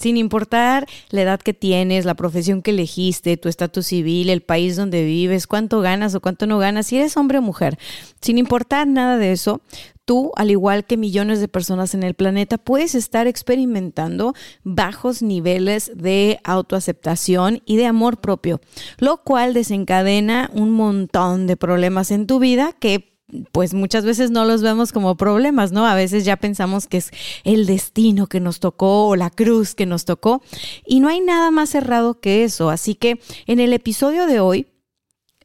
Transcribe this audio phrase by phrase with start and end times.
[0.00, 4.76] Sin importar la edad que tienes, la profesión que elegiste, tu estatus civil, el país
[4.76, 7.80] donde vives, cuánto ganas o cuánto no ganas, si eres hombre o mujer,
[8.20, 9.60] sin importar nada de eso,
[10.04, 15.90] tú, al igual que millones de personas en el planeta, puedes estar experimentando bajos niveles
[15.96, 18.60] de autoaceptación y de amor propio,
[18.98, 23.17] lo cual desencadena un montón de problemas en tu vida que
[23.52, 25.86] pues muchas veces no los vemos como problemas, ¿no?
[25.86, 27.10] A veces ya pensamos que es
[27.44, 30.42] el destino que nos tocó o la cruz que nos tocó
[30.86, 32.70] y no hay nada más cerrado que eso.
[32.70, 34.66] Así que en el episodio de hoy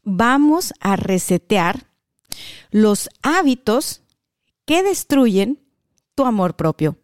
[0.04, 1.88] vamos a resetear
[2.72, 4.02] los hábitos
[4.66, 5.60] que destruyen
[6.16, 6.98] tu amor propio.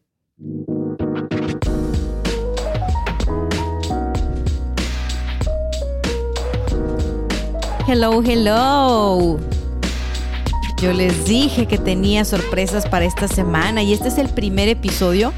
[7.87, 9.58] Hello, hello.
[10.81, 15.33] Yo les dije que tenía sorpresas para esta semana y este es el primer episodio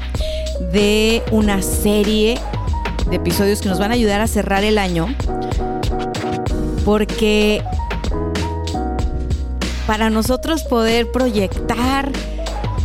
[0.72, 2.38] de una serie
[3.10, 5.12] de episodios que nos van a ayudar a cerrar el año.
[6.84, 7.64] Porque
[9.84, 12.12] para nosotros poder proyectar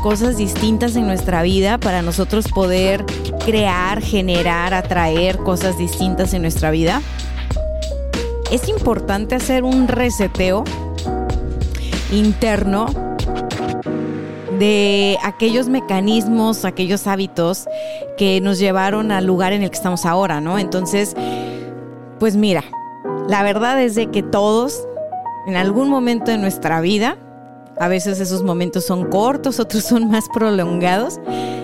[0.02, 3.05] cosas distintas en nuestra vida, para nosotros poder
[3.45, 7.03] crear, generar, atraer cosas distintas en nuestra vida,
[8.52, 10.63] es importante hacer un reseteo
[12.11, 12.88] interno
[14.58, 17.67] de aquellos mecanismos, aquellos hábitos
[18.17, 20.58] que nos llevaron al lugar en el que estamos ahora, ¿no?
[20.58, 21.16] Entonces,
[22.19, 22.63] pues mira,
[23.28, 24.88] la verdad es de que todos,
[25.46, 27.17] en algún momento de nuestra vida,
[27.79, 31.19] a veces esos momentos son cortos, otros son más prolongados,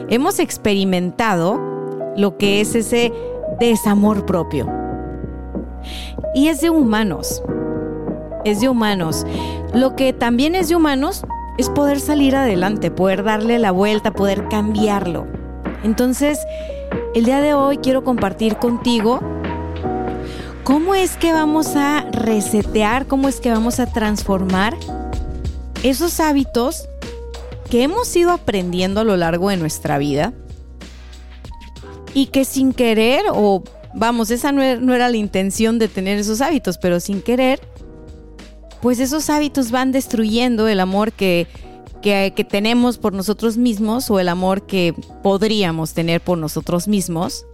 [0.09, 1.59] hemos experimentado
[2.15, 3.11] lo que es ese
[3.59, 4.69] desamor propio.
[6.35, 7.43] Y es de humanos
[8.45, 9.25] es de humanos.
[9.73, 11.23] Lo que también es de humanos
[11.57, 15.27] es poder salir adelante, poder darle la vuelta, poder cambiarlo.
[15.83, 16.39] Entonces,
[17.13, 19.19] el día de hoy quiero compartir contigo
[20.63, 24.75] cómo es que vamos a resetear, cómo es que vamos a transformar
[25.83, 26.87] esos hábitos
[27.69, 30.33] que hemos ido aprendiendo a lo largo de nuestra vida
[32.13, 36.77] y que sin querer o vamos, esa no era, la intención de tener esos hábitos,
[36.77, 37.59] pero sin querer
[38.83, 41.47] pues esos hábitos van destruyendo el amor que,
[42.01, 47.45] que, tenemos por nosotros mismos o el amor que podríamos tener por nosotros mismos.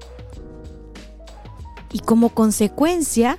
[1.93, 3.37] Y como consecuencia,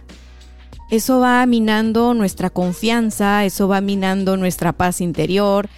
[0.88, 5.68] eso va minando nuestra confianza, eso va minando nuestra paz interior,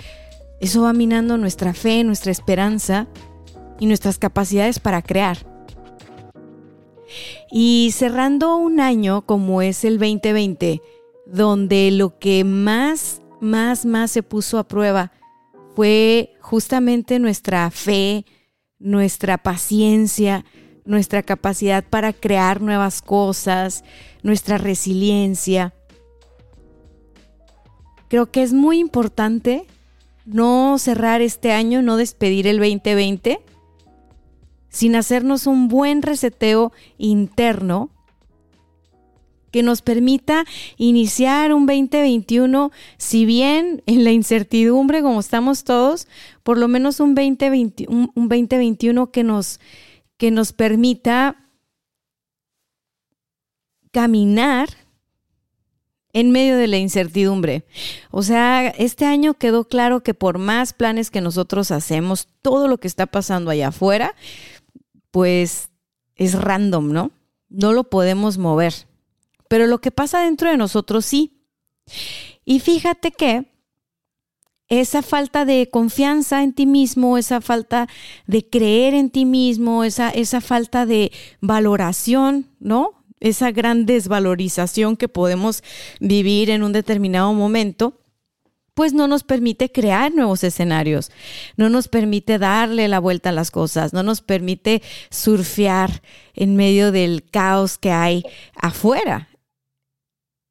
[0.60, 3.06] eso va minando nuestra fe, nuestra esperanza
[3.80, 5.38] y nuestras capacidades para crear.
[7.50, 10.82] Y cerrando un año como es el 2020,
[11.32, 15.12] donde lo que más, más, más se puso a prueba
[15.74, 18.26] fue justamente nuestra fe,
[18.78, 20.44] nuestra paciencia,
[20.84, 23.82] nuestra capacidad para crear nuevas cosas,
[24.22, 25.72] nuestra resiliencia.
[28.08, 29.66] Creo que es muy importante
[30.26, 33.40] no cerrar este año, no despedir el 2020
[34.68, 37.91] sin hacernos un buen reseteo interno
[39.52, 40.44] que nos permita
[40.78, 46.08] iniciar un 2021, si bien en la incertidumbre como estamos todos,
[46.42, 49.60] por lo menos un, 2020, un, 2021 que nos,
[50.16, 51.36] que nos permita
[53.92, 54.70] caminar
[56.14, 57.64] en medio de la incertidumbre.
[58.10, 62.78] O sea, este año quedó claro que por más planes que nosotros hacemos, todo lo
[62.78, 64.14] que está pasando allá afuera,
[65.10, 65.68] pues
[66.16, 67.10] es random, ¿no?
[67.50, 68.72] No lo podemos mover
[69.52, 71.44] pero lo que pasa dentro de nosotros sí.
[72.42, 73.52] Y fíjate que
[74.70, 77.86] esa falta de confianza en ti mismo, esa falta
[78.26, 81.12] de creer en ti mismo, esa, esa falta de
[81.42, 83.04] valoración, ¿no?
[83.20, 85.62] Esa gran desvalorización que podemos
[86.00, 88.00] vivir en un determinado momento,
[88.72, 91.10] pues no nos permite crear nuevos escenarios,
[91.58, 96.00] no nos permite darle la vuelta a las cosas, no nos permite surfear
[96.32, 98.22] en medio del caos que hay
[98.54, 99.28] afuera.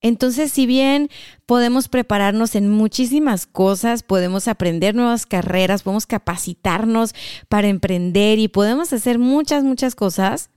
[0.02, 1.10] Entonces, si bien
[1.46, 7.14] podemos prepararnos en muchísimas cosas, podemos aprender nuevas carreras, podemos capacitarnos
[7.50, 10.50] para emprender y podemos hacer muchas, muchas cosas,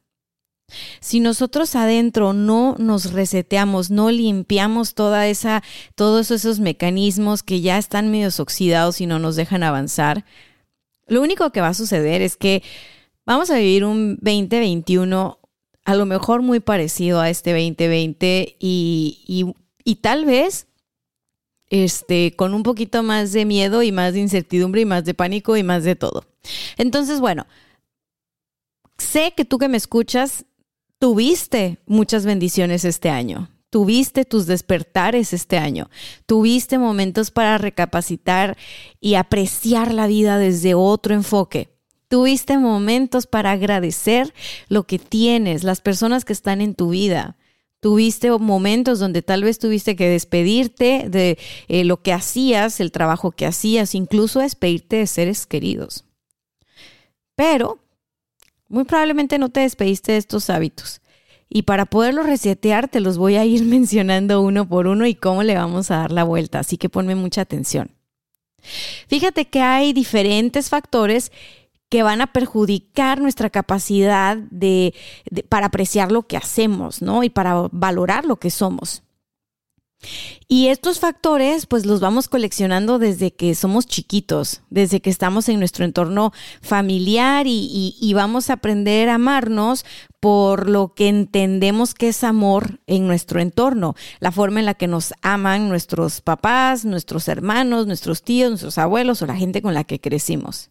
[1.01, 5.63] si nosotros adentro no nos reseteamos, no limpiamos toda esa,
[5.95, 10.25] todos esos mecanismos que ya están medio oxidados y no nos dejan avanzar,
[11.07, 12.63] lo único que va a suceder es que
[13.27, 15.39] vamos a vivir un 2021
[15.85, 19.55] a lo mejor muy parecido a este 2020 y,
[19.85, 20.67] y, tal vez
[21.69, 25.57] este, con un poquito más de miedo y más de incertidumbre y más de pánico
[25.57, 26.25] y más de todo.
[26.77, 27.47] Entonces, bueno,
[28.99, 30.47] sé que tú que me escuchas
[30.99, 33.51] tuviste muchas bendiciones este año.
[33.69, 35.91] Tuviste tus despertares este año.
[36.27, 38.57] Tuviste momentos para recapacitar
[39.01, 41.74] y apreciar la vida desde otro enfoque.
[42.15, 44.33] Tuviste momentos para agradecer
[44.69, 47.37] lo que tienes, las personas que están en tu vida.
[47.81, 53.33] Tuviste momentos donde tal vez tuviste que despedirte de eh, lo que hacías, el trabajo
[53.33, 56.05] que hacías, incluso despedirte de seres queridos.
[57.35, 57.81] Pero
[58.69, 61.01] muy probablemente no te despediste de estos hábitos.
[61.49, 65.43] Y para poderlos resetear, te los voy a ir mencionando uno por uno y cómo
[65.43, 66.61] le vamos a dar la vuelta.
[66.61, 67.91] Así que ponme mucha atención.
[69.09, 71.33] Fíjate que hay diferentes factores
[71.89, 74.95] que van a perjudicar nuestra capacidad de,
[75.49, 77.23] para apreciar lo que hacemos, ¿no?
[77.23, 79.03] Y para valorar lo que somos.
[80.49, 85.59] Y estos factores, pues los vamos coleccionando desde que somos chiquitos, desde que estamos en
[85.59, 89.85] nuestro entorno familiar y, y, vamos a aprender a amarnos
[90.21, 94.89] por lo que entendemos que es amor en nuestro entorno, la forma en la que
[94.89, 99.85] nos aman nuestros papás, nuestros hermanos, nuestros tíos, nuestros abuelos o la gente con la
[99.85, 100.71] que crecimos.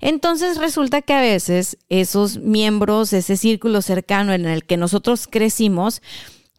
[0.00, 6.02] Entonces resulta que a veces esos miembros, ese círculo cercano en el que nosotros crecimos,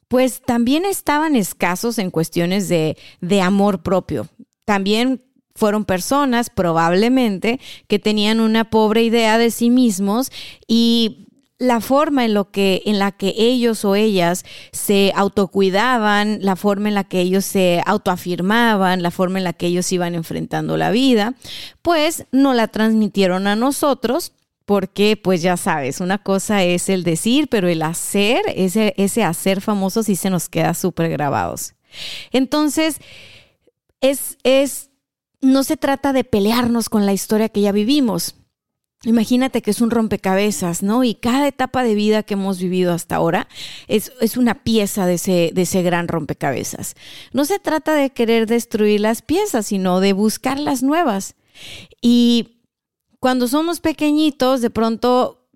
[0.07, 4.27] pues también estaban escasos en cuestiones de, de amor propio.
[4.65, 5.21] También
[5.55, 10.31] fueron personas probablemente que tenían una pobre idea de sí mismos
[10.67, 11.26] y
[11.59, 16.89] la forma en, lo que, en la que ellos o ellas se autocuidaban, la forma
[16.89, 20.91] en la que ellos se autoafirmaban, la forma en la que ellos iban enfrentando la
[20.91, 21.33] vida,
[21.81, 24.33] pues no la transmitieron a nosotros
[24.65, 29.61] porque pues ya sabes, una cosa es el decir, pero el hacer, ese, ese hacer
[29.61, 31.73] famoso sí se nos queda súper grabados.
[32.31, 32.97] Entonces,
[34.01, 34.89] es, es,
[35.41, 38.35] no se trata de pelearnos con la historia que ya vivimos.
[39.03, 41.03] Imagínate que es un rompecabezas, ¿no?
[41.03, 43.47] Y cada etapa de vida que hemos vivido hasta ahora
[43.87, 46.95] es, es, una pieza de ese, de ese gran rompecabezas.
[47.31, 51.35] No se trata de querer destruir las piezas, sino de buscar las nuevas.
[52.01, 52.63] Y
[53.19, 55.46] cuando somos pequeñitos, de pronto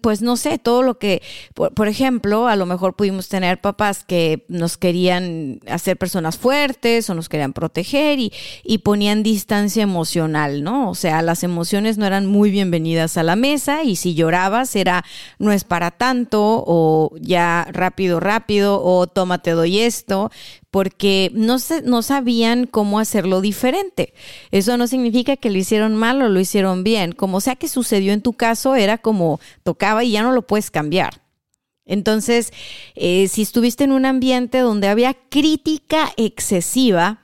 [0.00, 1.22] pues no sé, todo lo que,
[1.52, 7.14] por, ejemplo, a lo mejor pudimos tener papás que nos querían hacer personas fuertes o
[7.14, 8.32] nos querían proteger y,
[8.64, 10.90] y, ponían distancia emocional, ¿no?
[10.90, 15.04] O sea, las emociones no eran muy bienvenidas a la mesa y si llorabas era
[15.38, 20.30] no es para tanto o ya rápido, rápido o tómate doy esto,
[20.76, 24.12] porque no, no sabían cómo hacerlo diferente.
[24.50, 27.12] Eso no significa que lo hicieron mal o lo hicieron bien.
[27.12, 30.70] Como sea que sucedió en tu caso, era como tocaba y ya no lo puedes
[30.70, 31.22] cambiar.
[31.86, 32.52] Entonces,
[32.94, 37.22] eh, si estuviste en un ambiente donde había crítica excesiva,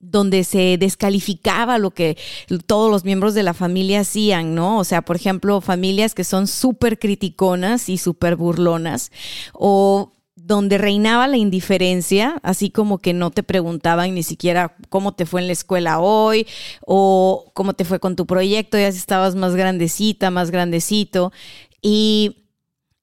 [0.00, 2.18] donde se descalificaba lo que
[2.66, 4.78] todos los miembros de la familia hacían, ¿no?
[4.78, 9.12] O sea, por ejemplo, familias que son súper criticonas y súper burlonas,
[9.52, 15.26] o donde reinaba la indiferencia, así como que no te preguntaban ni siquiera cómo te
[15.26, 16.46] fue en la escuela hoy
[16.86, 21.32] o cómo te fue con tu proyecto, ya si estabas más grandecita, más grandecito,
[21.80, 22.44] y,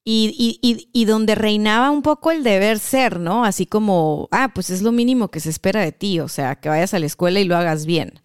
[0.04, 3.44] y, y, y, donde reinaba un poco el deber ser, ¿no?
[3.44, 6.68] Así como, ah, pues es lo mínimo que se espera de ti, o sea, que
[6.68, 8.20] vayas a la escuela y lo hagas bien.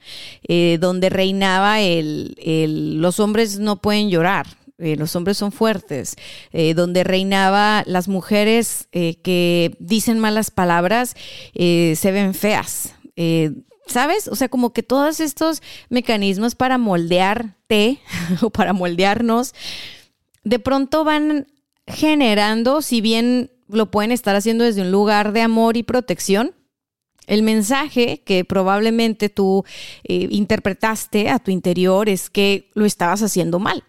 [0.48, 4.46] Eh, donde reinaba el, el, los hombres no pueden llorar,
[4.79, 6.15] eh, los hombres son fuertes,
[6.53, 11.15] eh, donde reinaba las mujeres eh, que dicen malas palabras,
[11.53, 12.95] se ven feas.
[13.86, 14.27] ¿Sabes?
[14.27, 18.00] O sea, como que todos estos mecanismos para moldearte
[18.41, 19.53] o para moldearnos,
[20.43, 21.48] de pronto van
[21.86, 26.55] generando, si bien lo pueden estar haciendo desde un lugar de amor y protección,
[27.27, 29.63] el mensaje que probablemente tú
[30.03, 33.83] interpretaste a tu interior es que lo estabas haciendo mal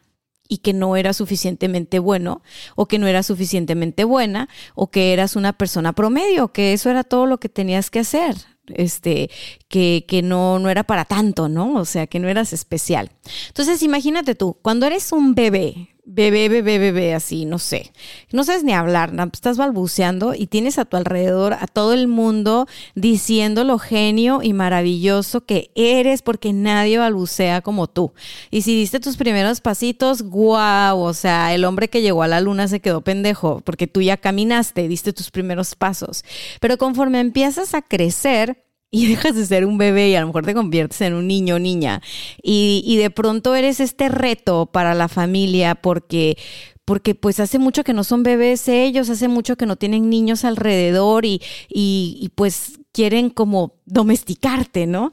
[0.51, 2.43] y que no era suficientemente bueno
[2.75, 7.05] o que no era suficientemente buena o que eras una persona promedio, que eso era
[7.05, 8.37] todo lo que tenías que hacer
[8.75, 9.31] este,
[9.69, 11.75] que, que, no, no era para tanto, ¿no?
[11.75, 13.11] O sea, que no eras especial.
[13.49, 17.93] Entonces, imagínate tú, cuando eres un bebé, bebé, bebé, bebé, así, no sé.
[18.33, 22.67] No sabes ni hablar, estás balbuceando y tienes a tu alrededor a todo el mundo
[22.97, 28.13] diciendo lo genio y maravilloso que eres porque nadie balbucea como tú.
[28.51, 32.41] Y si diste tus primeros pasitos, guau, o sea, el hombre que llegó a la
[32.41, 36.25] luna se quedó pendejo porque tú ya caminaste, diste tus primeros pasos.
[36.61, 40.45] Pero conforme empiezas a crecer, y dejas de ser un bebé y a lo mejor
[40.45, 42.03] te conviertes en un niño o niña.
[42.43, 46.37] Y, de pronto eres este reto para la familia porque,
[46.85, 50.45] porque pues hace mucho que no son bebés ellos, hace mucho que no tienen niños
[50.45, 55.13] alrededor y, y, pues quieren como domesticarte, ¿no?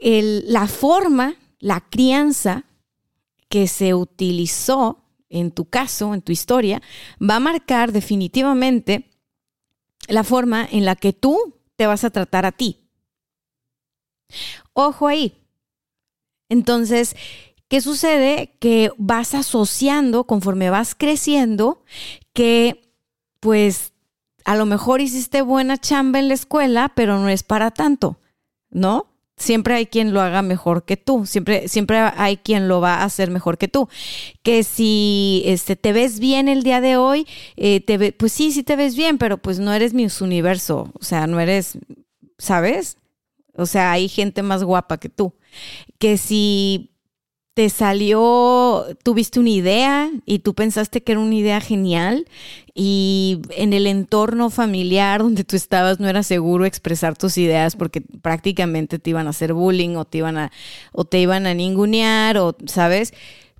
[0.00, 2.64] la forma, la crianza
[3.48, 6.82] que se utilizó en tu caso, en tu historia,
[7.20, 9.10] va a marcar definitivamente
[10.06, 12.87] la forma en la que tú te vas a tratar a ti.
[14.72, 15.34] Ojo ahí.
[16.48, 17.16] Entonces,
[17.68, 18.54] ¿qué sucede?
[18.58, 21.82] Que vas asociando conforme vas creciendo
[22.32, 22.92] que
[23.40, 23.92] pues
[24.44, 28.18] a lo mejor hiciste buena chamba en la escuela, pero no es para tanto,
[28.70, 29.06] ¿no?
[29.36, 33.04] Siempre hay quien lo haga mejor que tú, siempre, siempre hay quien lo va a
[33.04, 33.88] hacer mejor que tú.
[34.42, 38.64] Que si este, te ves bien el día de hoy, eh, te pues sí, sí
[38.64, 41.78] te ves bien, pero pues no eres mi universo, o sea, no eres,
[42.38, 42.96] ¿sabes?
[43.58, 45.34] O sea, hay gente más guapa que tú.
[45.98, 46.92] Que si
[47.54, 52.24] te salió, tuviste una idea y tú pensaste que era una idea genial
[52.72, 58.00] y en el entorno familiar donde tú estabas no era seguro expresar tus ideas porque
[58.00, 60.52] prácticamente te iban a hacer bullying o te iban a,
[60.92, 63.12] o te iban a ningunear o, ¿sabes?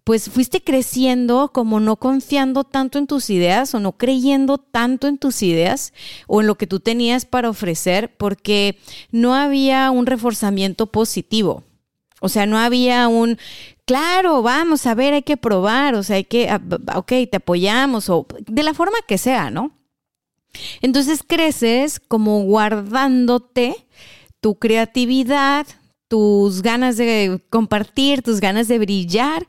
[0.09, 5.19] Pues fuiste creciendo como no confiando tanto en tus ideas o no creyendo tanto en
[5.19, 5.93] tus ideas
[6.27, 8.79] o en lo que tú tenías para ofrecer porque
[9.11, 11.63] no había un reforzamiento positivo.
[12.23, 13.37] O sea, no había un,
[13.85, 16.63] claro, vamos a ver, hay que probar, o sea, hay que, ah,
[16.95, 19.73] ok, te apoyamos o de la forma que sea, ¿no?
[20.81, 23.87] Entonces creces como guardándote
[24.41, 25.67] tu creatividad,
[26.09, 29.47] tus ganas de compartir, tus ganas de brillar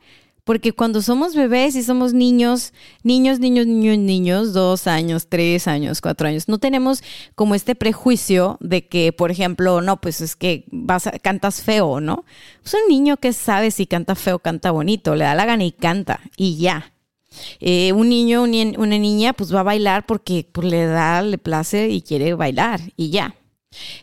[0.50, 2.72] porque cuando somos bebés y somos niños,
[3.04, 7.04] niños, niños, niños, niños, dos años, tres años, cuatro años, no tenemos
[7.36, 12.00] como este prejuicio de que, por ejemplo, no, pues es que vas a, cantas feo,
[12.00, 12.24] ¿no?
[12.64, 15.70] Es un niño que sabe si canta feo, canta bonito, le da la gana y
[15.70, 16.94] canta y ya.
[17.60, 21.90] Eh, un niño, una niña, pues va a bailar porque pues, le da, le place
[21.90, 23.36] y quiere bailar y ya.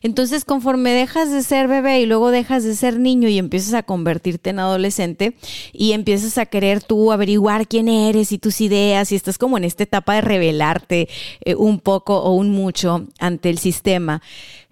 [0.01, 3.83] Entonces, conforme dejas de ser bebé y luego dejas de ser niño y empiezas a
[3.83, 5.35] convertirte en adolescente
[5.73, 9.65] y empiezas a querer tú averiguar quién eres y tus ideas y estás como en
[9.65, 11.09] esta etapa de revelarte
[11.43, 14.21] eh, un poco o un mucho ante el sistema.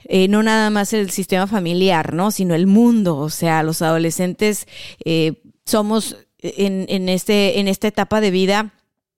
[0.06, 2.32] Eh, no nada más el sistema familiar, ¿no?
[2.32, 3.18] Sino el mundo.
[3.18, 4.68] O sea, los adolescentes
[5.04, 8.74] eh, somos en, este, en esta etapa de vida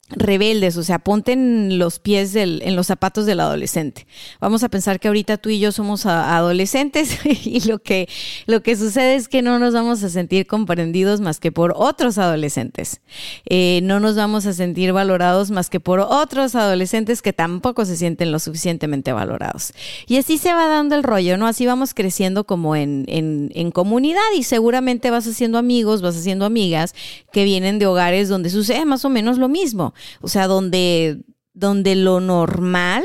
[0.10, 4.08] rebeldes, o sea, ponte los pies del, en los zapatos del adolescente.
[4.40, 8.08] Vamos a pensar que ahorita tú y yo somos adolescentes y lo que,
[8.46, 12.18] lo que sucede es que no nos vamos a sentir comprendidos más que por otros
[12.18, 13.02] adolescentes.
[13.46, 17.98] Eh, no nos vamos a sentir valorados más que por otros adolescentes que tampoco se
[17.98, 19.74] sienten lo suficientemente valorados.
[20.08, 21.48] Y así se va dando el rollo, ¿no?
[21.48, 26.46] Así vamos creciendo como en, en, en comunidad y seguramente vas haciendo amigos, vas haciendo
[26.46, 26.96] amigas
[27.34, 29.94] que vienen de hogares donde sucede más o menos lo mismo.
[30.22, 31.22] O sea, donde,
[31.54, 33.04] donde lo normal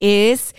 [0.00, 0.54] es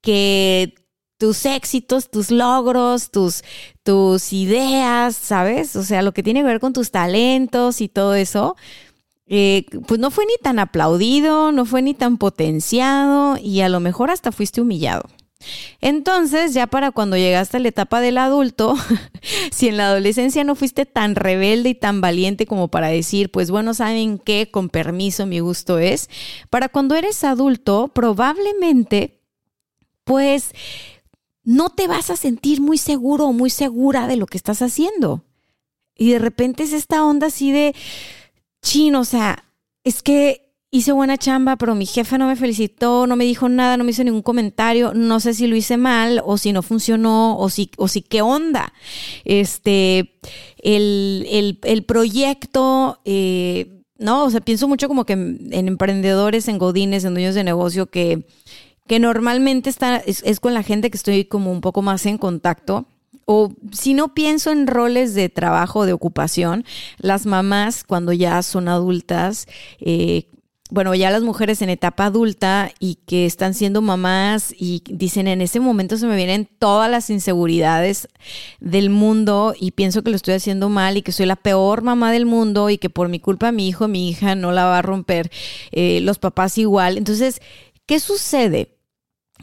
[0.00, 0.74] que
[1.18, 3.42] tus éxitos, tus logros, tus,
[3.82, 5.76] tus ideas, ¿sabes?
[5.76, 8.56] O sea, lo que tiene que ver con tus talentos y todo eso,
[9.26, 13.80] eh, pues no fue ni tan aplaudido, no fue ni tan potenciado y a lo
[13.80, 15.02] mejor hasta fuiste humillado.
[15.80, 18.74] Entonces, ya para cuando llegaste a la etapa del adulto,
[19.50, 23.50] si en la adolescencia no fuiste tan rebelde y tan valiente como para decir, pues
[23.50, 24.50] bueno, ¿saben qué?
[24.50, 26.10] Con permiso, mi gusto es.
[26.50, 29.20] Para cuando eres adulto, probablemente,
[30.04, 30.52] pues
[31.42, 35.24] no te vas a sentir muy seguro o muy segura de lo que estás haciendo.
[35.96, 37.74] Y de repente es esta onda así de,
[38.62, 39.44] chino, o sea,
[39.84, 43.76] es que hice buena chamba, pero mi jefe no me felicitó, no me dijo nada,
[43.76, 47.36] no me hizo ningún comentario, no sé si lo hice mal o si no funcionó
[47.38, 48.72] o si, o si qué onda.
[49.24, 50.14] Este,
[50.62, 57.04] el, el, proyecto, eh, no, o sea, pienso mucho como que en, emprendedores, en godines,
[57.04, 58.26] en dueños de negocio que,
[58.86, 62.16] que normalmente está, es, es con la gente que estoy como un poco más en
[62.16, 62.86] contacto.
[63.32, 66.64] O si no pienso en roles de trabajo, de ocupación,
[66.98, 69.46] las mamás cuando ya son adultas,
[69.78, 70.26] eh,
[70.70, 75.40] bueno, ya las mujeres en etapa adulta y que están siendo mamás y dicen, en
[75.40, 78.08] ese momento se me vienen todas las inseguridades
[78.60, 82.12] del mundo y pienso que lo estoy haciendo mal y que soy la peor mamá
[82.12, 84.82] del mundo y que por mi culpa mi hijo, mi hija no la va a
[84.82, 85.30] romper,
[85.72, 86.98] eh, los papás igual.
[86.98, 87.40] Entonces,
[87.86, 88.79] ¿qué sucede?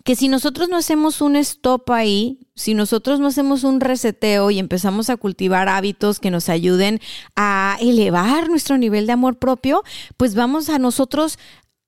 [0.07, 4.57] Que si nosotros no hacemos un stop ahí, si nosotros no hacemos un reseteo y
[4.57, 7.01] empezamos a cultivar hábitos que nos ayuden
[7.35, 9.83] a elevar nuestro nivel de amor propio,
[10.15, 11.37] pues vamos a nosotros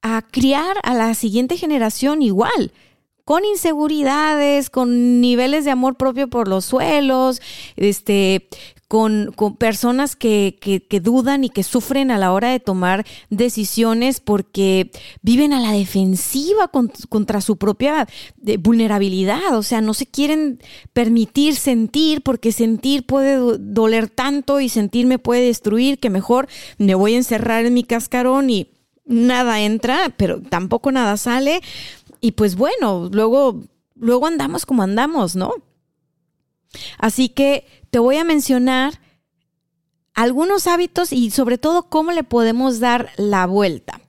[0.02, 2.74] a criar a la siguiente generación igual
[3.24, 7.42] con inseguridades, con niveles de amor propio por los suelos,
[7.78, 8.50] este,
[8.90, 14.90] con, personas que, que, dudan y que sufren a la hora de tomar decisiones porque
[15.22, 16.72] viven a la defensiva
[17.10, 18.08] contra su propia
[18.48, 19.56] eh, vulnerabilidad.
[19.56, 20.60] O sea, no se quieren
[20.92, 26.48] permitir sentir porque sentir puede doler tanto y sentir me puede destruir que mejor
[26.80, 28.72] me voy a encerrar en mi cascarón y
[29.06, 31.62] nada entra, pero tampoco nada sale.
[32.22, 33.62] Y pues bueno, luego,
[33.94, 35.54] luego andamos como andamos, ¿no?
[36.98, 39.00] Así que te voy a mencionar
[40.14, 44.02] algunos hábitos y sobre todo cómo le podemos dar la vuelta.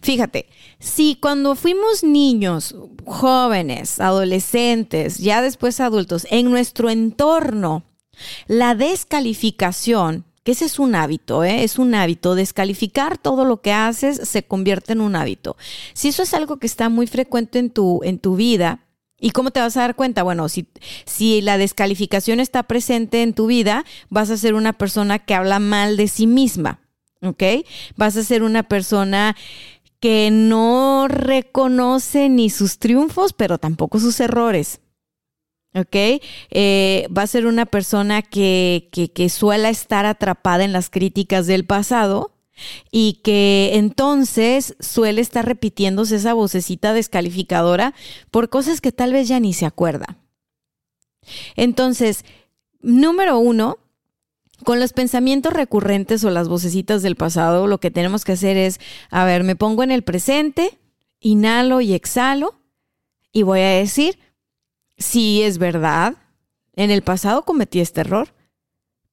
[0.00, 0.46] Fíjate,
[0.78, 7.84] si cuando fuimos niños, jóvenes, adolescentes, ya después adultos, en nuestro entorno,
[8.46, 11.64] la descalificación, que ese es un hábito, ¿eh?
[11.64, 15.56] es un hábito, descalificar todo lo que haces se convierte en un hábito.
[15.92, 18.85] Si eso es algo que está muy frecuente en tu, en tu vida,
[19.18, 20.22] ¿Y cómo te vas a dar cuenta?
[20.22, 20.68] Bueno, si,
[21.06, 25.58] si la descalificación está presente en tu vida, vas a ser una persona que habla
[25.58, 26.80] mal de sí misma,
[27.22, 27.42] ¿ok?
[27.96, 29.34] Vas a ser una persona
[30.00, 34.80] que no reconoce ni sus triunfos, pero tampoco sus errores.
[35.74, 36.20] ¿ok?
[36.50, 41.46] Eh, va a ser una persona que, que, que suele estar atrapada en las críticas
[41.46, 42.35] del pasado
[42.90, 47.94] y que entonces suele estar repitiéndose esa vocecita descalificadora
[48.30, 50.18] por cosas que tal vez ya ni se acuerda.
[51.56, 52.24] Entonces,
[52.80, 53.78] número uno,
[54.64, 58.80] con los pensamientos recurrentes o las vocecitas del pasado, lo que tenemos que hacer es,
[59.10, 60.78] a ver, me pongo en el presente,
[61.20, 62.60] inhalo y exhalo
[63.32, 64.18] y voy a decir,
[64.96, 66.16] sí es verdad,
[66.74, 68.34] en el pasado cometí este error,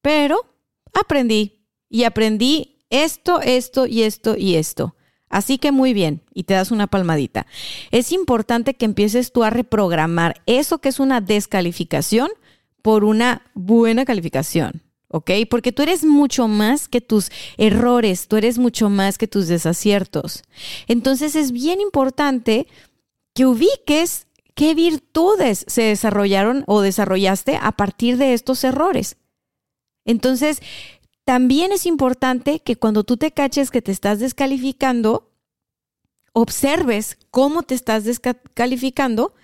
[0.00, 0.46] pero
[0.94, 4.94] aprendí y aprendí esto, esto y esto y esto.
[5.28, 7.46] Así que muy bien, y te das una palmadita.
[7.90, 12.28] Es importante que empieces tú a reprogramar eso que es una descalificación
[12.82, 14.82] por una buena calificación.
[15.08, 15.30] ¿ok?
[15.48, 20.42] Porque tú eres mucho más que tus errores, tú eres mucho más que tus desaciertos.
[20.88, 22.66] Entonces es bien importante
[23.32, 29.16] que ubiques qué virtudes se desarrollaron o desarrollaste a partir de estos errores.
[30.04, 30.60] Entonces,
[31.24, 35.30] también es importante que cuando tú te caches que te estás descalificando,
[36.34, 39.34] observes cómo te estás descalificando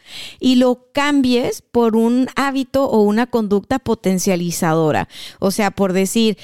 [0.40, 5.08] y lo cambies por un hábito o una conducta potencializadora.
[5.38, 6.36] O sea, por decir,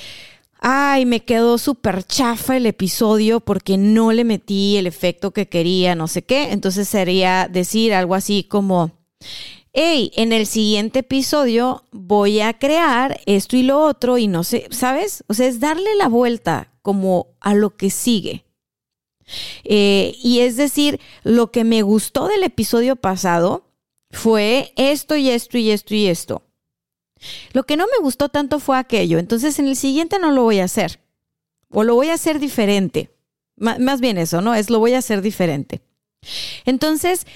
[0.60, 5.94] ay, me quedó súper chafa el episodio porque no le metí el efecto que quería,
[5.96, 6.52] no sé qué.
[6.52, 8.92] Entonces sería decir algo así como,
[9.76, 14.66] hey, en el siguiente episodio voy a crear esto y lo otro y no sé,
[14.70, 15.22] ¿sabes?
[15.28, 18.46] O sea, es darle la vuelta como a lo que sigue.
[19.64, 23.66] Eh, y es decir, lo que me gustó del episodio pasado
[24.10, 26.42] fue esto y esto y esto y esto.
[27.52, 29.18] Lo que no me gustó tanto fue aquello.
[29.18, 31.00] Entonces en el siguiente no lo voy a hacer.
[31.68, 33.10] O lo voy a hacer diferente.
[33.56, 34.54] más bien eso, ¿no?
[34.54, 35.82] Es lo voy a hacer diferente.
[36.64, 37.26] Entonces,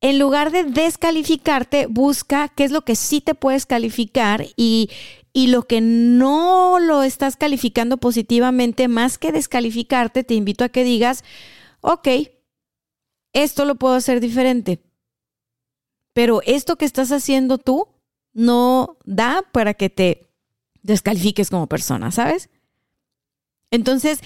[0.00, 4.88] en lugar de descalificarte, busca qué es lo que sí te puedes calificar y,
[5.32, 10.84] y lo que no lo estás calificando positivamente, más que descalificarte, te invito a que
[10.84, 11.22] digas,
[11.82, 12.08] ok,
[13.32, 14.82] esto lo puedo hacer diferente,
[16.14, 17.88] pero esto que estás haciendo tú
[18.32, 20.30] no da para que te
[20.82, 22.48] descalifiques como persona, ¿sabes?
[23.70, 24.20] Entonces,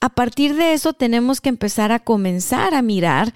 [0.00, 3.34] a partir de eso tenemos que empezar a comenzar a mirar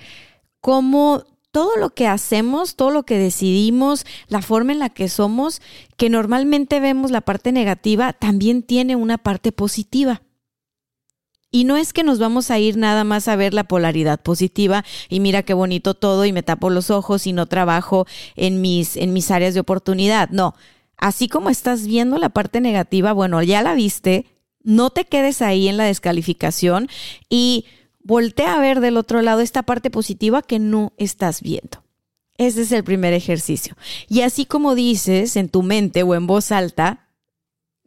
[0.60, 5.60] cómo todo lo que hacemos, todo lo que decidimos, la forma en la que somos,
[5.96, 10.22] que normalmente vemos la parte negativa, también tiene una parte positiva.
[11.54, 14.84] Y no es que nos vamos a ir nada más a ver la polaridad positiva
[15.10, 18.96] y mira qué bonito todo y me tapo los ojos y no trabajo en mis,
[18.96, 20.30] en mis áreas de oportunidad.
[20.30, 20.54] No,
[20.96, 24.24] así como estás viendo la parte negativa, bueno, ya la viste,
[24.62, 26.88] no te quedes ahí en la descalificación
[27.28, 27.66] y
[28.04, 31.82] voltea a ver del otro lado esta parte positiva que no estás viendo.
[32.38, 33.76] Ese es el primer ejercicio.
[34.08, 37.08] Y así como dices en tu mente o en voz alta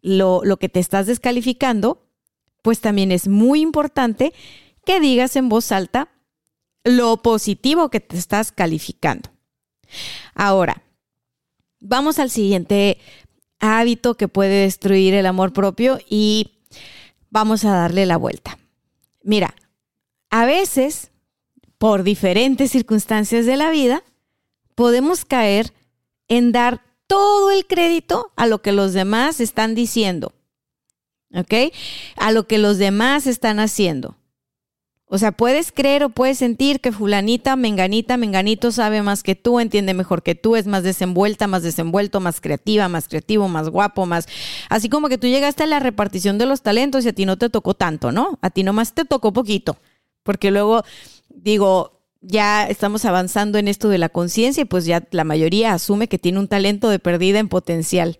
[0.01, 2.08] lo, lo que te estás descalificando,
[2.62, 4.34] pues también es muy importante
[4.86, 6.10] que digas en voz alta
[6.84, 9.30] lo positivo que te estás calificando.
[10.34, 10.84] Ahora,
[11.80, 12.99] vamos al siguiente
[13.60, 16.60] hábito que puede destruir el amor propio y
[17.30, 18.58] vamos a darle la vuelta.
[19.23, 19.56] Mira,
[20.30, 21.12] a veces,
[21.78, 24.04] por diferentes circunstancias de la vida,
[24.76, 25.74] podemos caer
[26.28, 30.34] en dar todo el crédito a lo que los demás están diciendo.
[31.34, 31.74] ¿Ok?
[32.16, 34.16] A lo que los demás están haciendo.
[35.08, 39.60] O sea, puedes creer o puedes sentir que fulanita, menganita, menganito sabe más que tú,
[39.60, 44.08] entiende mejor que tú, es más desenvuelta, más desenvuelto, más creativa, más creativo, más guapo,
[44.08, 44.28] más...
[44.68, 47.38] Así como que tú llegaste a la repartición de los talentos y a ti no
[47.38, 48.40] te tocó tanto, ¿no?
[48.42, 49.78] A ti nomás te tocó poquito.
[50.26, 50.82] Porque luego,
[51.30, 56.08] digo, ya estamos avanzando en esto de la conciencia y pues ya la mayoría asume
[56.08, 58.20] que tiene un talento de perdida en potencial.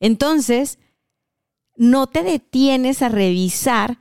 [0.00, 0.80] Entonces,
[1.76, 3.98] no te detienes a revisar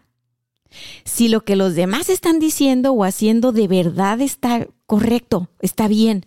[1.06, 6.26] si lo que los demás están diciendo o haciendo de verdad está correcto, está bien.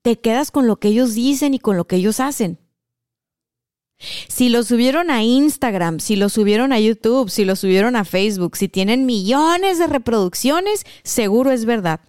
[0.00, 2.63] Te quedas con lo que ellos dicen y con lo que ellos hacen.
[3.98, 8.56] Si lo subieron a Instagram, si lo subieron a YouTube, si lo subieron a Facebook,
[8.56, 12.00] si tienen millones de reproducciones, seguro es verdad.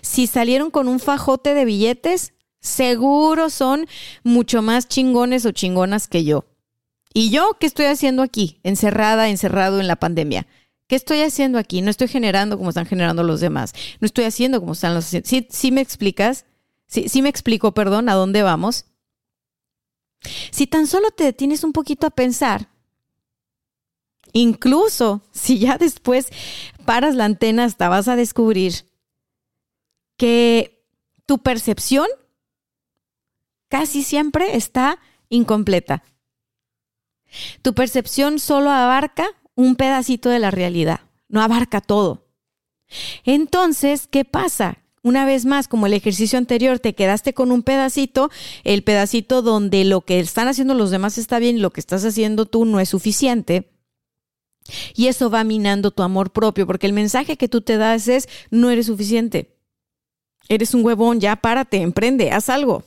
[0.00, 3.86] Si salieron con un fajote de billetes, seguro son
[4.24, 6.44] mucho más chingones o chingonas que yo.
[7.12, 8.58] ¿Y yo qué estoy haciendo aquí?
[8.62, 10.46] Encerrada, encerrado en la pandemia.
[10.86, 11.82] ¿Qué estoy haciendo aquí?
[11.82, 13.72] No estoy generando como están generando los demás.
[14.00, 15.06] No estoy haciendo como están los...
[15.06, 16.44] ¿Sí, sí me explicas?
[16.86, 18.84] ¿Sí, sí me explico, perdón, a dónde vamos?
[20.50, 22.68] Si tan solo te detienes un poquito a pensar,
[24.32, 26.28] incluso si ya después
[26.84, 28.86] paras la antena hasta vas a descubrir
[30.16, 30.84] que
[31.26, 32.06] tu percepción
[33.68, 34.98] casi siempre está
[35.28, 36.04] incompleta.
[37.62, 42.26] Tu percepción solo abarca un pedacito de la realidad, no abarca todo.
[43.24, 44.78] Entonces, ¿qué pasa?
[45.06, 48.28] Una vez más, como el ejercicio anterior, te quedaste con un pedacito,
[48.64, 52.04] el pedacito donde lo que están haciendo los demás está bien y lo que estás
[52.04, 53.70] haciendo tú no es suficiente.
[54.96, 58.28] Y eso va minando tu amor propio, porque el mensaje que tú te das es,
[58.50, 59.54] no eres suficiente.
[60.48, 62.82] Eres un huevón, ya párate, emprende, haz algo.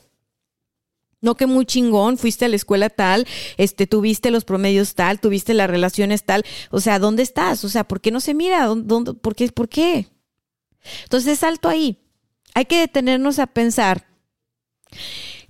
[1.21, 5.53] No que muy chingón, fuiste a la escuela tal, este, tuviste los promedios tal, tuviste
[5.53, 6.43] las relaciones tal.
[6.69, 7.63] O sea, ¿dónde estás?
[7.63, 8.65] O sea, ¿por qué no se mira?
[8.65, 10.07] ¿Dónde, por, qué, ¿Por qué?
[11.05, 11.97] Entonces, salto ahí.
[12.53, 14.07] Hay que detenernos a pensar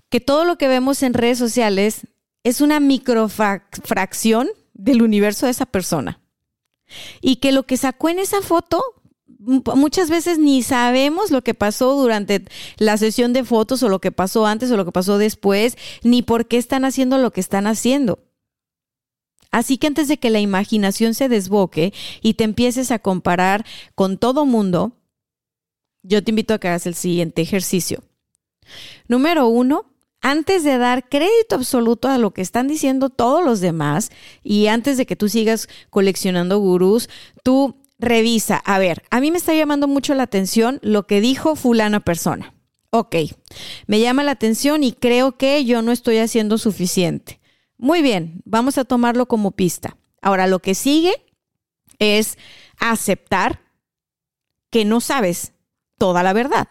[0.09, 2.07] que todo lo que vemos en redes sociales
[2.43, 6.21] es una microfracción del universo de esa persona.
[7.21, 8.83] Y que lo que sacó en esa foto
[9.39, 12.45] muchas veces ni sabemos lo que pasó durante
[12.77, 16.21] la sesión de fotos o lo que pasó antes o lo que pasó después, ni
[16.21, 18.19] por qué están haciendo lo que están haciendo.
[19.51, 24.17] Así que antes de que la imaginación se desboque y te empieces a comparar con
[24.17, 24.98] todo mundo,
[26.03, 28.03] yo te invito a que hagas el siguiente ejercicio.
[29.07, 29.85] Número uno,
[30.21, 34.11] antes de dar crédito absoluto a lo que están diciendo todos los demás
[34.43, 37.09] y antes de que tú sigas coleccionando gurús,
[37.43, 41.55] tú revisa, a ver, a mí me está llamando mucho la atención lo que dijo
[41.55, 42.53] fulana persona.
[42.91, 43.15] Ok,
[43.87, 47.39] me llama la atención y creo que yo no estoy haciendo suficiente.
[47.77, 49.95] Muy bien, vamos a tomarlo como pista.
[50.21, 51.13] Ahora, lo que sigue
[51.99, 52.37] es
[52.77, 53.61] aceptar
[54.69, 55.53] que no sabes
[55.99, 56.67] toda la verdad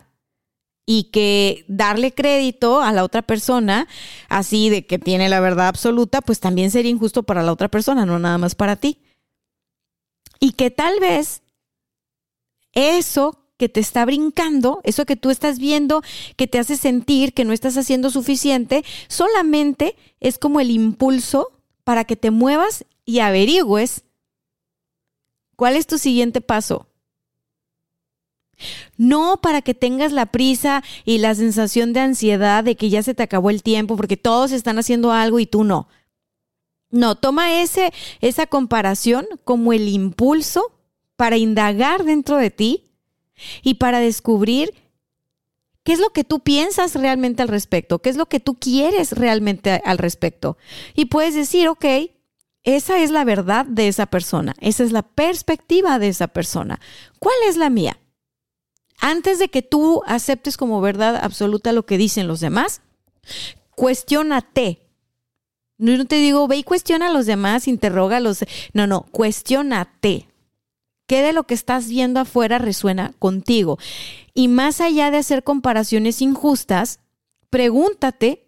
[0.91, 3.87] y que darle crédito a la otra persona,
[4.31, 8.07] así de que tiene la verdad absoluta, pues también sería injusto para la otra persona,
[8.07, 8.99] no nada más para ti.
[10.41, 11.43] Y que tal vez
[12.73, 16.03] eso que te está brincando, eso que tú estás viendo,
[16.37, 21.53] que te hace sentir que no estás haciendo suficiente, solamente es como el impulso
[21.85, 24.05] para que te muevas y averigües
[25.55, 26.88] cuál es tu siguiente paso.
[28.97, 33.15] No para que tengas la prisa y la sensación de ansiedad de que ya se
[33.15, 35.89] te acabó el tiempo porque todos están haciendo algo y tú no.
[36.91, 40.73] No, toma ese, esa comparación como el impulso
[41.17, 42.85] para indagar dentro de ti
[43.63, 44.73] y para descubrir
[45.83, 49.13] qué es lo que tú piensas realmente al respecto, qué es lo que tú quieres
[49.13, 50.57] realmente al respecto.
[50.95, 51.85] Y puedes decir, ok,
[52.63, 56.81] esa es la verdad de esa persona, esa es la perspectiva de esa persona.
[57.19, 57.99] ¿Cuál es la mía?
[59.01, 62.83] Antes de que tú aceptes como verdad absoluta lo que dicen los demás,
[63.75, 64.89] cuestiónate
[65.79, 68.45] no te digo, ve y cuestiona a los demás, interrógalos.
[68.73, 70.29] No, no, cuestionate.
[71.07, 73.79] ¿Qué de lo que estás viendo afuera resuena contigo?
[74.35, 77.01] Y más allá de hacer comparaciones injustas,
[77.49, 78.45] pregúntate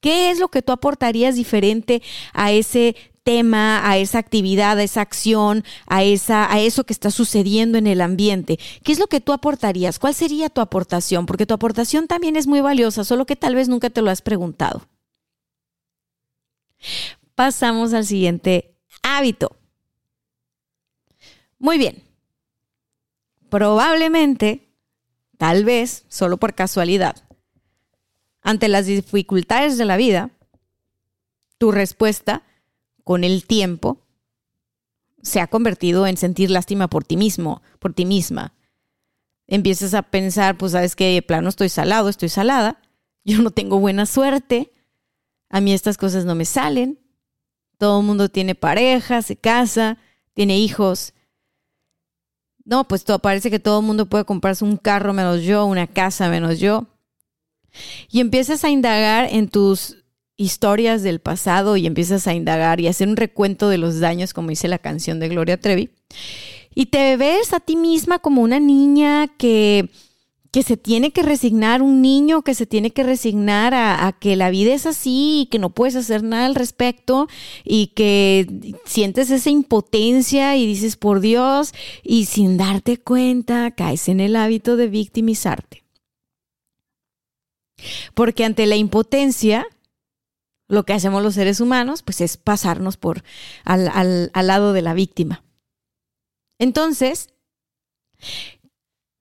[0.00, 2.02] qué es lo que tú aportarías diferente
[2.34, 2.94] a ese
[3.28, 7.86] tema, a esa actividad, a esa acción, a, esa, a eso que está sucediendo en
[7.86, 8.58] el ambiente.
[8.82, 9.98] ¿Qué es lo que tú aportarías?
[9.98, 11.26] ¿Cuál sería tu aportación?
[11.26, 14.22] Porque tu aportación también es muy valiosa, solo que tal vez nunca te lo has
[14.22, 14.88] preguntado.
[17.34, 19.54] Pasamos al siguiente hábito.
[21.58, 22.02] Muy bien.
[23.50, 24.72] Probablemente,
[25.36, 27.28] tal vez, solo por casualidad,
[28.40, 30.30] ante las dificultades de la vida,
[31.58, 32.42] tu respuesta
[33.08, 34.02] con el tiempo
[35.22, 38.52] se ha convertido en sentir lástima por ti mismo, por ti misma.
[39.46, 42.82] Empiezas a pensar, pues sabes que de plano estoy salado, estoy salada,
[43.24, 44.74] yo no tengo buena suerte,
[45.48, 46.98] a mí estas cosas no me salen,
[47.78, 49.96] todo el mundo tiene pareja, se casa,
[50.34, 51.14] tiene hijos.
[52.66, 56.28] No, pues parece que todo el mundo puede comprarse un carro menos yo, una casa
[56.28, 56.88] menos yo.
[58.10, 59.96] Y empiezas a indagar en tus
[60.38, 64.48] historias del pasado y empiezas a indagar y hacer un recuento de los daños, como
[64.48, 65.90] dice la canción de Gloria Trevi.
[66.74, 69.90] Y te ves a ti misma como una niña que,
[70.52, 74.36] que se tiene que resignar, un niño que se tiene que resignar a, a, que
[74.36, 77.26] la vida es así y que no puedes hacer nada al respecto
[77.64, 81.72] y que sientes esa impotencia y dices, por Dios,
[82.04, 85.82] y sin darte cuenta caes en el hábito de victimizarte.
[88.14, 89.66] Porque ante la impotencia,
[90.68, 93.24] lo que hacemos los seres humanos, pues es pasarnos por
[93.64, 95.42] al, al, al lado de la víctima.
[96.58, 97.30] Entonces,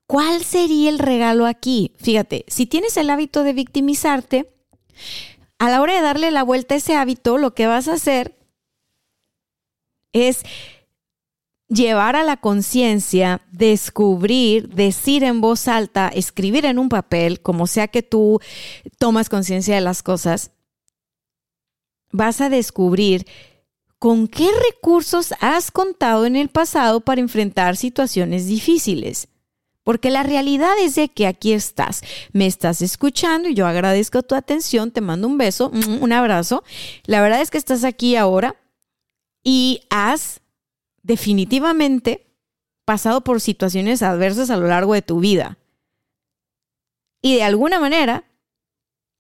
[0.08, 1.94] ¿cuál sería el regalo aquí?
[1.98, 4.54] Fíjate, si tienes el hábito de victimizarte,
[5.60, 8.38] a la hora de darle la vuelta a ese hábito, lo que vas a hacer
[10.14, 10.44] es
[11.68, 17.88] llevar a la conciencia, descubrir, decir en voz alta, escribir en un papel, como sea
[17.88, 18.40] que tú
[18.98, 20.52] tomas conciencia de las cosas,
[22.12, 23.26] vas a descubrir
[24.00, 29.28] con qué recursos has contado en el pasado para enfrentar situaciones difíciles.
[29.84, 32.02] Porque la realidad es de que aquí estás,
[32.34, 36.64] me estás escuchando y yo agradezco tu atención, te mando un beso, un abrazo.
[37.06, 38.58] La verdad es que estás aquí ahora
[39.44, 40.42] y has
[41.04, 42.28] definitivamente
[42.84, 45.58] pasado por situaciones adversas a lo largo de tu vida.
[47.22, 48.26] Y de alguna manera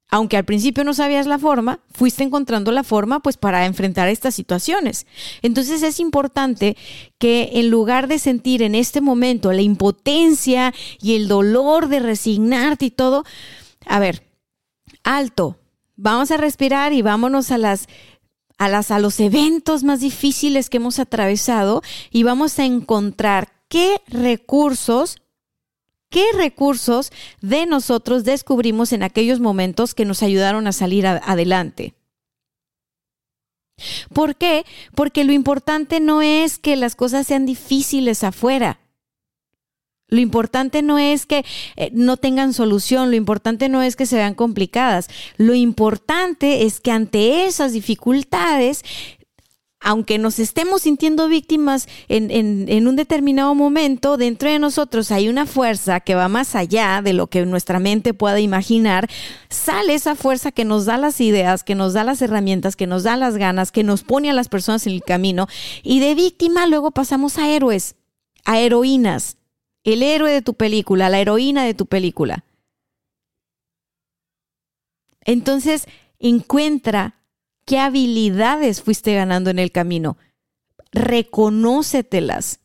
[0.09, 4.35] aunque al principio no sabías la forma, fuiste encontrando la forma pues para enfrentar estas
[4.35, 5.05] situaciones.
[5.41, 6.77] Entonces es importante
[7.17, 12.85] que en lugar de sentir en este momento la impotencia y el dolor de resignarte
[12.85, 13.25] y todo,
[13.85, 14.23] a ver,
[15.03, 15.57] alto,
[15.97, 17.87] vamos a respirar y vámonos a las
[18.59, 24.01] a las a los eventos más difíciles que hemos atravesado y vamos a encontrar qué
[24.07, 25.17] recursos
[26.09, 31.93] ¿Qué recursos de nosotros descubrimos en aquellos momentos que nos ayudaron a salir adelante?
[34.13, 34.65] ¿Por qué?
[34.95, 38.79] Porque lo importante no es que las cosas sean difíciles afuera.
[40.09, 41.43] Lo importante no es que
[41.75, 45.09] eh, no tengan solución, lo importante no es que se vean complicadas.
[45.35, 48.85] Lo importante es que ante esas dificultades
[49.79, 55.99] aunque nos estemos sintiendo víctimas en, un determinado momento, dentro de nosotros hay una fuerza
[55.99, 59.07] que va más allá de lo que nuestra mente pueda imaginar.
[59.49, 63.03] Sale esa fuerza que nos da las ideas, que nos da las herramientas, que nos
[63.03, 65.47] da las ganas, que nos pone a las personas en el camino.
[65.83, 67.95] Y de víctima luego pasamos a héroes,
[68.45, 69.37] a heroínas.
[69.83, 72.43] El héroe de tu película, la heroína de tu película.
[75.21, 75.85] Entonces,
[76.19, 77.17] encuentra
[77.67, 80.17] ¿Qué habilidades fuiste ganando en el camino?
[80.93, 82.61] Reconócetelas.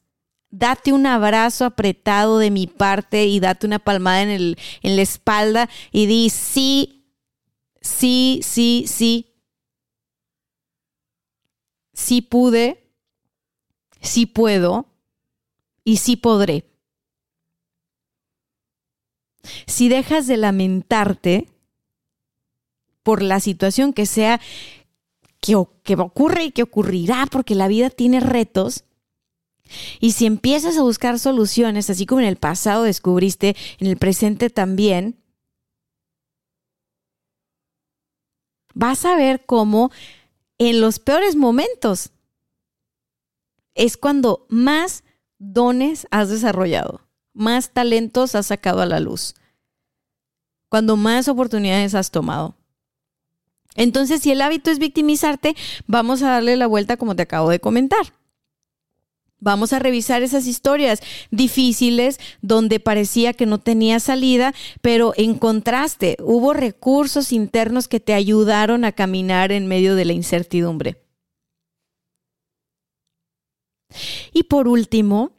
[0.48, 5.02] Date un abrazo apretado de mi parte y date una palmada en, el, en la
[5.02, 7.04] espalda y di sí,
[7.80, 9.34] sí, sí, sí.
[11.94, 12.88] Sí pude,
[14.00, 14.86] sí puedo
[15.82, 16.64] y sí podré.
[19.66, 21.48] Si dejas de lamentarte
[23.02, 24.40] por la situación que sea
[25.42, 28.84] que, ocurre y que ocurrirá porque la vida tiene retos.
[30.00, 34.50] Y si empiezas a buscar soluciones, así como en el pasado descubriste, en el presente
[34.50, 35.20] también,
[38.74, 39.90] vas a ver cómo
[40.58, 42.10] en los peores momentos
[43.74, 45.02] es cuando más
[45.38, 47.00] dones has desarrollado,
[47.32, 49.34] más talentos has sacado a la luz,
[50.68, 52.54] cuando más oportunidades has tomado.
[53.74, 55.54] Entonces, si el hábito es victimizarte,
[55.86, 58.12] vamos a darle la vuelta como te acabo de comentar.
[59.44, 61.00] Vamos a revisar esas historias
[61.32, 68.84] difíciles donde parecía que no tenía salida, pero encontraste, hubo recursos internos que te ayudaron
[68.84, 71.02] a caminar en medio de la incertidumbre.
[74.32, 75.32] Y por último,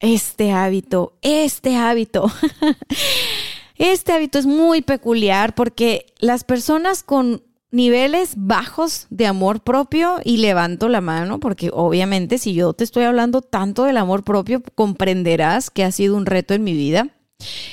[0.00, 2.32] este hábito, este hábito.
[3.76, 7.42] Este hábito es muy peculiar porque las personas con
[7.74, 13.02] niveles bajos de amor propio y levanto la mano porque obviamente si yo te estoy
[13.02, 17.08] hablando tanto del amor propio, comprenderás que ha sido un reto en mi vida.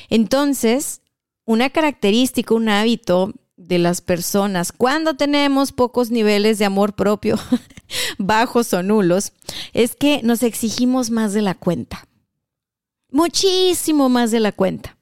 [0.10, 1.02] Entonces,
[1.46, 7.38] una característica, un hábito de las personas cuando tenemos pocos niveles de amor propio,
[8.18, 9.34] bajos o nulos,
[9.74, 12.08] es que nos exigimos más de la cuenta.
[13.12, 14.98] Muchísimo más de la cuenta.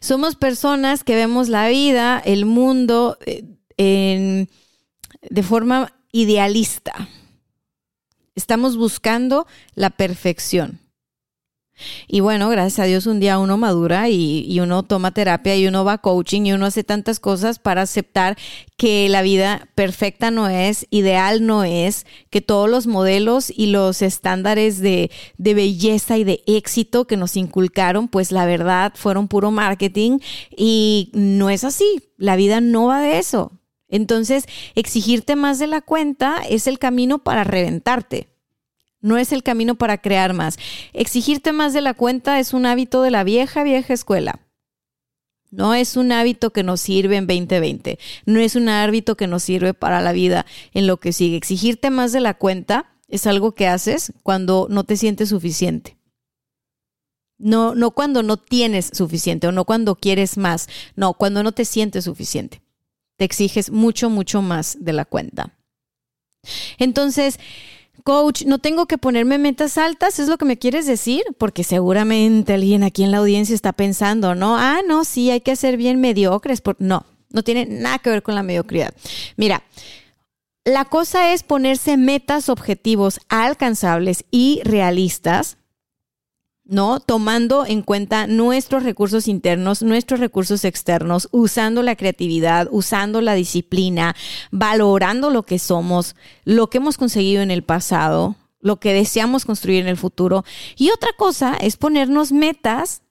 [0.00, 4.46] Somos personas que vemos la vida, el mundo, eh,
[5.22, 7.08] de forma idealista.
[8.34, 10.81] Estamos buscando la perfección.
[12.06, 15.84] Y bueno, gracias a Dios un día uno madura y, uno toma terapia y uno
[15.84, 18.36] va a coaching y uno hace tantas cosas para aceptar
[18.76, 24.02] que la vida perfecta no es, ideal no es, que todos los modelos y los
[24.02, 29.50] estándares de, de belleza y de éxito que nos inculcaron, pues la verdad fueron puro
[29.50, 30.18] marketing
[30.56, 32.10] y no es así.
[32.18, 33.52] La vida no va de eso.
[33.88, 38.31] Entonces, exigirte más de la cuenta es el camino para reventarte.
[39.02, 40.58] No es el camino para crear más.
[40.92, 44.40] Exigirte más de la cuenta es un hábito de la vieja, vieja escuela.
[45.50, 47.98] No es un hábito que nos sirve en 2020.
[48.24, 51.36] No es un hábito que nos sirve para la vida en lo que sigue.
[51.36, 55.98] Exigirte más de la cuenta es algo que haces cuando no te sientes suficiente.
[57.36, 60.68] No, no cuando no tienes suficiente o no cuando quieres más.
[60.94, 62.62] No, cuando no te sientes suficiente.
[63.16, 65.58] Te exiges mucho, mucho más de la cuenta.
[66.78, 67.38] Entonces,
[68.02, 71.22] Coach, no tengo que ponerme metas altas, ¿es lo que me quieres decir?
[71.38, 74.56] Porque seguramente alguien aquí en la audiencia está pensando, ¿no?
[74.56, 76.62] Ah, no, sí, hay que ser bien mediocres.
[76.78, 78.94] No, no tiene nada que ver con la mediocridad.
[79.36, 79.62] Mira,
[80.64, 85.56] la cosa es ponerse metas, objetivos alcanzables y realistas
[86.72, 87.00] ¿no?
[87.00, 94.16] Tomando en cuenta nuestros recursos internos, nuestros recursos externos, usando la creatividad, usando la disciplina,
[94.50, 99.82] valorando lo que somos, lo que hemos conseguido en el pasado, lo que deseamos construir
[99.82, 100.44] en el futuro.
[100.76, 103.02] Y otra cosa es ponernos metas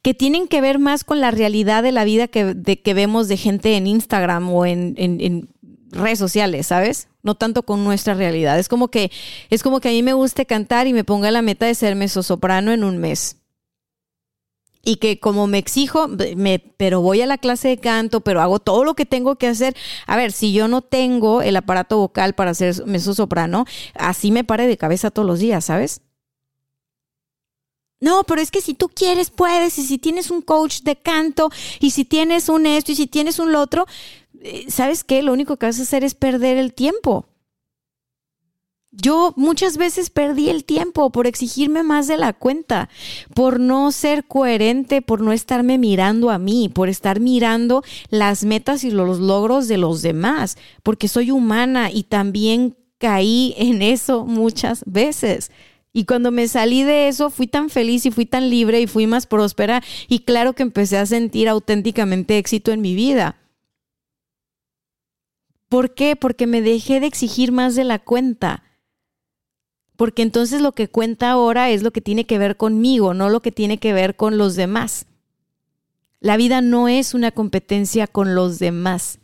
[0.00, 3.36] que tienen que ver más con la realidad de la vida que, que vemos de
[3.36, 5.50] gente en Instagram o en, en
[5.90, 7.08] redes sociales, ¿sabes?
[7.22, 8.58] No tanto con nuestra realidad.
[8.58, 9.10] Es como que,
[9.50, 11.96] es como que a mí me guste cantar y me ponga la meta de ser
[12.08, 13.36] soprano en un mes.
[14.84, 18.58] Y que como me exijo, me, pero voy a la clase de canto, pero hago
[18.58, 19.76] todo lo que tengo que hacer.
[20.06, 24.66] A ver, si yo no tengo el aparato vocal para ser soprano, así me pare
[24.66, 26.00] de cabeza todos los días, ¿sabes?
[28.00, 31.50] No, pero es que si tú quieres, puedes, y si tienes un coach de canto,
[31.78, 33.86] y si tienes un esto, y si tienes un lo otro,
[34.68, 35.22] ¿sabes qué?
[35.22, 37.26] Lo único que vas a hacer es perder el tiempo.
[38.94, 42.90] Yo muchas veces perdí el tiempo por exigirme más de la cuenta,
[43.34, 48.84] por no ser coherente, por no estarme mirando a mí, por estar mirando las metas
[48.84, 54.84] y los logros de los demás, porque soy humana y también caí en eso muchas
[54.84, 55.50] veces.
[55.94, 59.06] Y cuando me salí de eso, fui tan feliz y fui tan libre y fui
[59.06, 63.41] más próspera y claro que empecé a sentir auténticamente éxito en mi vida.
[65.72, 66.16] ¿Por qué?
[66.16, 68.62] Porque me dejé de exigir más de la cuenta.
[69.96, 73.40] Porque entonces lo que cuenta ahora es lo que tiene que ver conmigo, no lo
[73.40, 75.06] que tiene que ver con los demás.
[76.20, 79.18] La vida no es una competencia con los demás.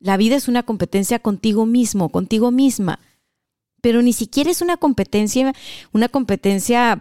[0.00, 2.98] La vida es una competencia contigo mismo, contigo misma.
[3.80, 5.54] Pero ni siquiera es una competencia,
[5.92, 6.98] una competencia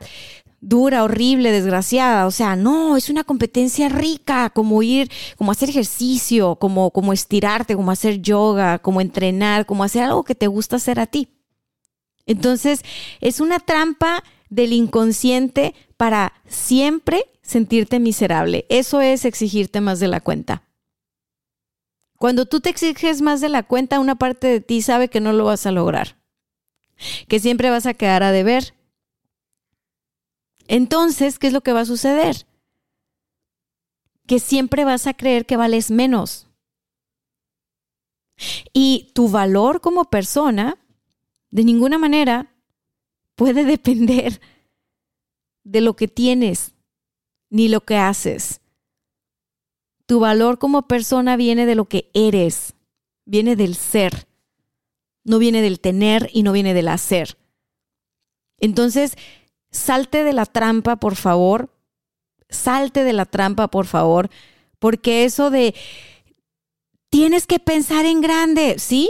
[0.61, 2.25] dura, horrible, desgraciada.
[2.27, 7.75] O sea, no, es una competencia rica, como ir, como hacer ejercicio, como, como estirarte,
[7.75, 11.29] como hacer yoga, como entrenar, como hacer algo que te gusta hacer a ti.
[12.25, 12.81] Entonces,
[13.21, 18.65] es una trampa del inconsciente para siempre sentirte miserable.
[18.69, 20.63] Eso es exigirte más de la cuenta.
[22.17, 25.33] Cuando tú te exiges más de la cuenta, una parte de ti sabe que no
[25.33, 26.17] lo vas a lograr,
[27.27, 28.73] que siempre vas a quedar a deber,
[30.67, 32.45] entonces, ¿qué es lo que va a suceder?
[34.25, 36.47] Que siempre vas a creer que vales menos.
[38.73, 40.77] Y tu valor como persona,
[41.49, 42.53] de ninguna manera,
[43.35, 44.41] puede depender
[45.63, 46.73] de lo que tienes
[47.49, 48.61] ni lo que haces.
[50.05, 52.73] Tu valor como persona viene de lo que eres,
[53.25, 54.27] viene del ser,
[55.23, 57.37] no viene del tener y no viene del hacer.
[58.59, 59.17] Entonces,
[59.71, 61.69] salte de la trampa, por favor.
[62.49, 64.29] Salte de la trampa, por favor.
[64.79, 65.75] Porque eso de,
[67.09, 69.09] tienes que pensar en grande, sí,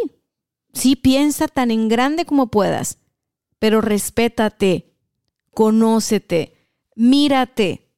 [0.77, 2.99] Sí, piensa tan en grande como puedas,
[3.57, 4.93] pero respétate,
[5.49, 7.89] conócete, mírate.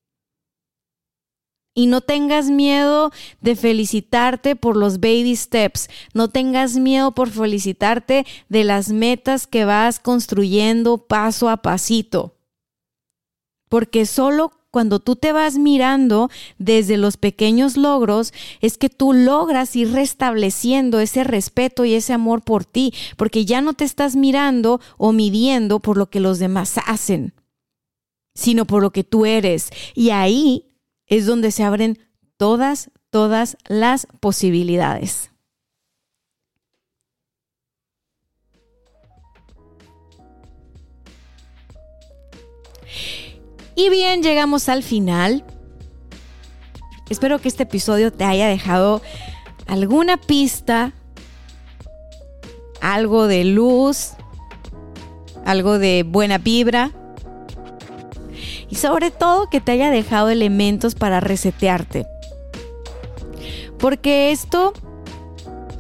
[1.74, 5.90] Y no tengas miedo de felicitarte por los baby steps.
[6.14, 12.39] No tengas miedo por felicitarte de las metas que vas construyendo paso a pasito.
[13.70, 19.76] Porque solo cuando tú te vas mirando desde los pequeños logros, es que tú logras
[19.76, 24.80] ir restableciendo ese respeto y ese amor por ti, porque ya no te estás mirando
[24.98, 27.34] o midiendo por lo que los demás hacen,
[28.36, 29.70] sino por lo que tú eres.
[29.96, 30.66] Y ahí
[31.08, 31.98] es donde se abren
[32.38, 35.29] todas, todas las posibilidades.
[43.80, 45.46] Y bien, llegamos al final.
[47.10, 49.02] Espero que este episodio te haya dejado
[49.68, 50.92] alguna pista,
[52.82, 54.16] algo de luz,
[55.46, 56.92] algo de buena vibra
[58.70, 62.06] y sobre todo que te haya dejado elementos para resetearte.
[63.78, 64.74] Porque esto,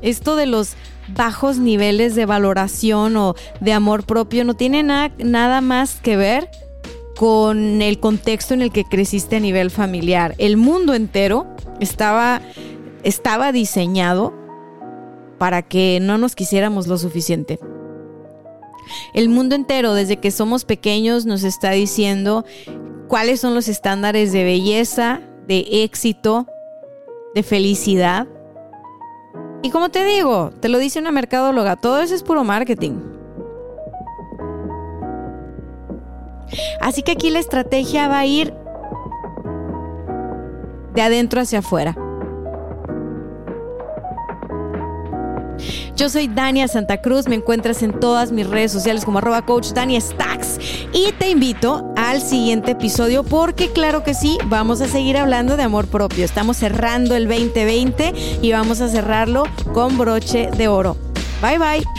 [0.01, 0.75] esto de los
[1.09, 6.49] bajos niveles de valoración o de amor propio no tiene nada más que ver
[7.19, 10.35] con el contexto en el que creciste a nivel familiar.
[10.37, 11.45] El mundo entero
[11.81, 12.41] estaba,
[13.03, 14.33] estaba diseñado
[15.37, 17.59] para que no nos quisiéramos lo suficiente.
[19.13, 22.45] El mundo entero, desde que somos pequeños, nos está diciendo
[23.09, 26.47] cuáles son los estándares de belleza, de éxito,
[27.35, 28.29] de felicidad.
[29.61, 33.18] Y como te digo, te lo dice una mercadóloga, todo eso es puro marketing.
[36.81, 38.53] Así que aquí la estrategia va a ir
[40.93, 41.95] de adentro hacia afuera.
[45.99, 49.71] Yo soy Dania Santa Cruz, me encuentras en todas mis redes sociales como arroba coach
[50.93, 55.63] y te invito al siguiente episodio porque claro que sí, vamos a seguir hablando de
[55.63, 56.23] amor propio.
[56.23, 59.43] Estamos cerrando el 2020 y vamos a cerrarlo
[59.73, 60.95] con broche de oro.
[61.41, 61.98] Bye bye.